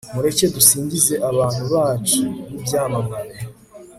[0.13, 3.35] mureke dusingize abantu bacu b'ibyamamare